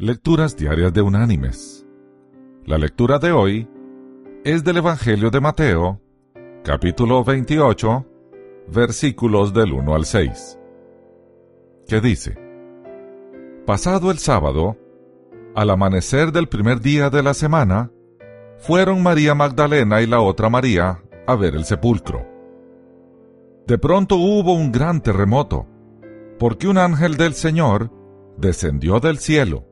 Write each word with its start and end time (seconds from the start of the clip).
Lecturas 0.00 0.56
Diarias 0.56 0.92
de 0.92 1.02
Unánimes. 1.02 1.84
La 2.64 2.78
lectura 2.78 3.18
de 3.18 3.32
hoy 3.32 3.68
es 4.44 4.62
del 4.62 4.76
Evangelio 4.76 5.28
de 5.30 5.40
Mateo, 5.40 6.00
capítulo 6.62 7.24
28, 7.24 8.06
versículos 8.68 9.52
del 9.52 9.72
1 9.72 9.94
al 9.96 10.04
6, 10.04 10.60
que 11.88 12.00
dice, 12.00 12.38
Pasado 13.66 14.12
el 14.12 14.18
sábado, 14.18 14.76
al 15.56 15.68
amanecer 15.68 16.30
del 16.30 16.48
primer 16.48 16.80
día 16.80 17.10
de 17.10 17.24
la 17.24 17.34
semana, 17.34 17.90
fueron 18.58 19.02
María 19.02 19.34
Magdalena 19.34 20.00
y 20.00 20.06
la 20.06 20.20
otra 20.20 20.48
María 20.48 21.02
a 21.26 21.34
ver 21.34 21.56
el 21.56 21.64
sepulcro. 21.64 22.24
De 23.66 23.78
pronto 23.78 24.14
hubo 24.14 24.52
un 24.52 24.70
gran 24.70 25.02
terremoto, 25.02 25.66
porque 26.38 26.68
un 26.68 26.78
ángel 26.78 27.16
del 27.16 27.34
Señor 27.34 27.90
descendió 28.36 29.00
del 29.00 29.18
cielo 29.18 29.67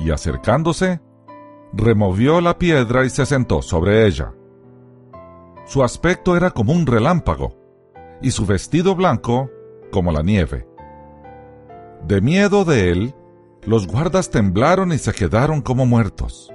y 0.00 0.10
acercándose, 0.10 1.00
removió 1.72 2.40
la 2.40 2.58
piedra 2.58 3.04
y 3.04 3.10
se 3.10 3.26
sentó 3.26 3.62
sobre 3.62 4.06
ella. 4.06 4.32
Su 5.66 5.84
aspecto 5.84 6.36
era 6.36 6.50
como 6.50 6.72
un 6.72 6.86
relámpago, 6.86 7.56
y 8.22 8.30
su 8.30 8.46
vestido 8.46 8.94
blanco 8.94 9.50
como 9.92 10.10
la 10.10 10.22
nieve. 10.22 10.66
De 12.06 12.20
miedo 12.20 12.64
de 12.64 12.90
él, 12.90 13.14
los 13.62 13.86
guardas 13.86 14.30
temblaron 14.30 14.92
y 14.92 14.98
se 14.98 15.12
quedaron 15.12 15.60
como 15.60 15.84
muertos. 15.84 16.50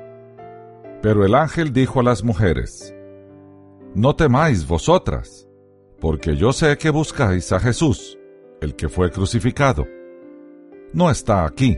Pero 1.01 1.23
el 1.23 1.35
ángel 1.35 1.71
dijo 1.71 1.99
a 1.99 2.03
las 2.03 2.23
mujeres, 2.23 2.93
No 3.93 4.15
temáis 4.15 4.67
vosotras, 4.67 5.47
porque 6.01 6.35
yo 6.35 6.51
sé 6.51 6.77
que 6.77 6.89
buscáis 6.89 7.51
a 7.51 7.59
Jesús, 7.59 8.17
el 8.59 8.75
que 8.75 8.89
fue 8.89 9.11
crucificado. 9.11 9.85
No 10.93 11.11
está 11.11 11.45
aquí 11.45 11.77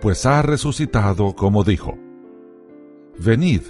pues 0.00 0.26
ha 0.26 0.42
resucitado 0.42 1.34
como 1.34 1.64
dijo. 1.64 1.96
Venid, 3.18 3.62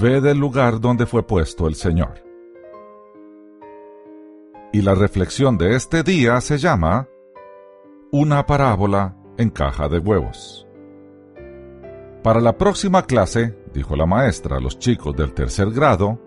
ved 0.00 0.24
el 0.26 0.38
lugar 0.38 0.80
donde 0.80 1.06
fue 1.06 1.26
puesto 1.26 1.66
el 1.66 1.74
Señor. 1.74 2.22
Y 4.72 4.82
la 4.82 4.94
reflexión 4.94 5.56
de 5.56 5.76
este 5.76 6.02
día 6.02 6.40
se 6.40 6.58
llama 6.58 7.08
Una 8.10 8.44
parábola 8.46 9.16
en 9.38 9.50
caja 9.50 9.88
de 9.88 9.98
huevos. 9.98 10.66
Para 12.22 12.40
la 12.40 12.58
próxima 12.58 13.04
clase, 13.04 13.56
dijo 13.72 13.94
la 13.96 14.06
maestra 14.06 14.56
a 14.56 14.60
los 14.60 14.78
chicos 14.78 15.16
del 15.16 15.32
tercer 15.32 15.70
grado, 15.70 16.20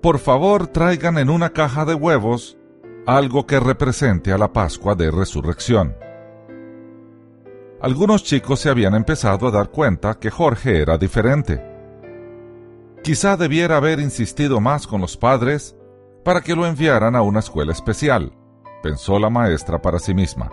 por 0.00 0.18
favor 0.18 0.68
traigan 0.68 1.18
en 1.18 1.28
una 1.28 1.50
caja 1.50 1.84
de 1.84 1.94
huevos 1.94 2.56
algo 3.06 3.46
que 3.46 3.60
represente 3.60 4.32
a 4.32 4.38
la 4.38 4.52
Pascua 4.52 4.94
de 4.94 5.10
Resurrección 5.10 5.94
algunos 7.80 8.24
chicos 8.24 8.60
se 8.60 8.70
habían 8.70 8.94
empezado 8.94 9.48
a 9.48 9.50
dar 9.50 9.70
cuenta 9.70 10.18
que 10.18 10.30
Jorge 10.30 10.82
era 10.82 10.98
diferente. 10.98 11.62
Quizá 13.04 13.36
debiera 13.36 13.76
haber 13.76 14.00
insistido 14.00 14.60
más 14.60 14.86
con 14.86 15.00
los 15.00 15.16
padres 15.16 15.76
para 16.24 16.40
que 16.40 16.56
lo 16.56 16.66
enviaran 16.66 17.14
a 17.14 17.22
una 17.22 17.38
escuela 17.38 17.72
especial, 17.72 18.32
pensó 18.82 19.18
la 19.18 19.30
maestra 19.30 19.80
para 19.80 19.98
sí 19.98 20.12
misma. 20.12 20.50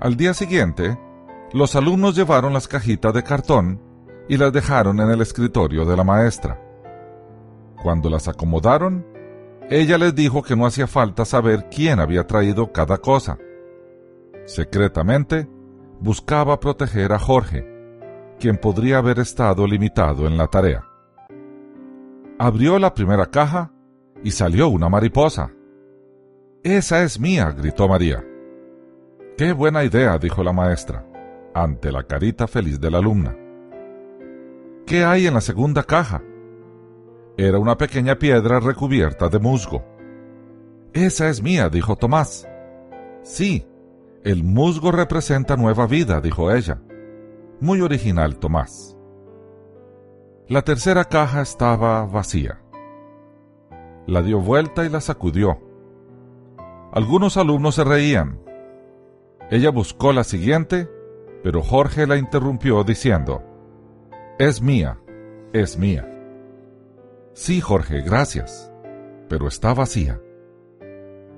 Al 0.00 0.16
día 0.16 0.34
siguiente, 0.34 0.98
los 1.52 1.76
alumnos 1.76 2.16
llevaron 2.16 2.52
las 2.52 2.68
cajitas 2.68 3.14
de 3.14 3.22
cartón 3.22 3.80
y 4.28 4.36
las 4.36 4.52
dejaron 4.52 5.00
en 5.00 5.10
el 5.10 5.20
escritorio 5.22 5.84
de 5.84 5.96
la 5.96 6.04
maestra. 6.04 6.60
Cuando 7.82 8.10
las 8.10 8.28
acomodaron, 8.28 9.06
ella 9.70 9.96
les 9.96 10.14
dijo 10.14 10.42
que 10.42 10.56
no 10.56 10.66
hacía 10.66 10.86
falta 10.86 11.24
saber 11.24 11.68
quién 11.70 12.00
había 12.00 12.26
traído 12.26 12.72
cada 12.72 12.98
cosa. 12.98 13.38
Secretamente, 14.46 15.48
buscaba 16.00 16.60
proteger 16.60 17.12
a 17.12 17.18
Jorge, 17.18 17.66
quien 18.38 18.56
podría 18.56 18.98
haber 18.98 19.18
estado 19.18 19.66
limitado 19.66 20.26
en 20.26 20.36
la 20.38 20.46
tarea. 20.46 20.84
Abrió 22.38 22.78
la 22.78 22.94
primera 22.94 23.26
caja 23.26 23.72
y 24.22 24.30
salió 24.30 24.68
una 24.68 24.88
mariposa. 24.88 25.50
Esa 26.62 27.02
es 27.02 27.18
mía, 27.18 27.50
gritó 27.56 27.88
María. 27.88 28.24
Qué 29.36 29.52
buena 29.52 29.84
idea, 29.84 30.18
dijo 30.18 30.42
la 30.42 30.52
maestra, 30.52 31.04
ante 31.54 31.92
la 31.92 32.02
carita 32.04 32.46
feliz 32.46 32.80
de 32.80 32.90
la 32.90 32.98
alumna. 32.98 33.36
¿Qué 34.86 35.04
hay 35.04 35.26
en 35.26 35.34
la 35.34 35.40
segunda 35.40 35.82
caja? 35.82 36.22
Era 37.36 37.58
una 37.58 37.76
pequeña 37.76 38.18
piedra 38.18 38.58
recubierta 38.58 39.28
de 39.28 39.38
musgo. 39.38 39.84
Esa 40.92 41.28
es 41.28 41.42
mía, 41.42 41.68
dijo 41.68 41.94
Tomás. 41.94 42.48
Sí, 43.22 43.67
el 44.28 44.44
musgo 44.44 44.92
representa 44.92 45.56
nueva 45.56 45.86
vida, 45.86 46.20
dijo 46.20 46.52
ella. 46.52 46.82
Muy 47.60 47.80
original, 47.80 48.36
Tomás. 48.36 48.94
La 50.48 50.60
tercera 50.60 51.06
caja 51.06 51.40
estaba 51.40 52.04
vacía. 52.04 52.60
La 54.06 54.20
dio 54.20 54.38
vuelta 54.38 54.84
y 54.84 54.90
la 54.90 55.00
sacudió. 55.00 55.58
Algunos 56.92 57.38
alumnos 57.38 57.76
se 57.76 57.84
reían. 57.84 58.38
Ella 59.50 59.70
buscó 59.70 60.12
la 60.12 60.24
siguiente, 60.24 60.90
pero 61.42 61.62
Jorge 61.62 62.06
la 62.06 62.18
interrumpió 62.18 62.84
diciendo, 62.84 63.42
Es 64.38 64.60
mía, 64.60 65.00
es 65.54 65.78
mía. 65.78 66.06
Sí, 67.32 67.62
Jorge, 67.62 68.02
gracias, 68.02 68.70
pero 69.30 69.48
está 69.48 69.72
vacía. 69.72 70.20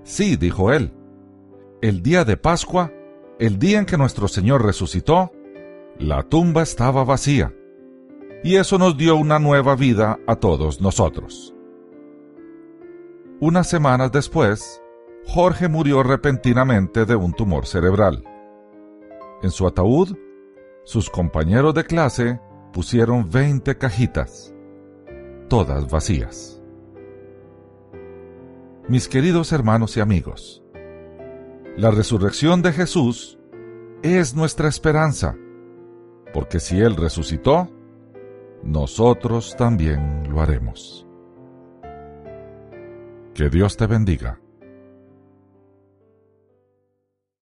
Sí, 0.02 0.34
dijo 0.34 0.72
él, 0.72 0.92
el 1.82 2.02
día 2.02 2.24
de 2.24 2.36
Pascua, 2.36 2.92
el 3.38 3.58
día 3.58 3.78
en 3.78 3.86
que 3.86 3.96
nuestro 3.96 4.28
Señor 4.28 4.64
resucitó, 4.64 5.32
la 5.98 6.22
tumba 6.22 6.62
estaba 6.62 7.04
vacía. 7.04 7.54
Y 8.44 8.56
eso 8.56 8.78
nos 8.78 8.96
dio 8.96 9.16
una 9.16 9.38
nueva 9.38 9.76
vida 9.76 10.18
a 10.26 10.36
todos 10.36 10.80
nosotros. 10.80 11.54
Unas 13.40 13.68
semanas 13.68 14.12
después, 14.12 14.82
Jorge 15.26 15.68
murió 15.68 16.02
repentinamente 16.02 17.06
de 17.06 17.16
un 17.16 17.32
tumor 17.32 17.66
cerebral. 17.66 18.24
En 19.42 19.50
su 19.50 19.66
ataúd, 19.66 20.16
sus 20.84 21.08
compañeros 21.08 21.74
de 21.74 21.84
clase 21.84 22.40
pusieron 22.72 23.30
20 23.30 23.78
cajitas, 23.78 24.54
todas 25.48 25.90
vacías. 25.90 26.62
Mis 28.88 29.08
queridos 29.08 29.52
hermanos 29.52 29.96
y 29.96 30.00
amigos, 30.00 30.59
la 31.76 31.90
resurrección 31.90 32.62
de 32.62 32.72
Jesús 32.72 33.38
es 34.02 34.34
nuestra 34.34 34.68
esperanza, 34.68 35.36
porque 36.32 36.60
si 36.60 36.80
Él 36.80 36.96
resucitó, 36.96 37.68
nosotros 38.62 39.56
también 39.56 40.30
lo 40.30 40.40
haremos. 40.40 41.06
Que 43.34 43.48
Dios 43.48 43.76
te 43.76 43.86
bendiga. 43.86 44.40